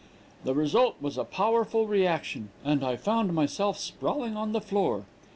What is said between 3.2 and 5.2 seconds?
myself sprawling on the floor.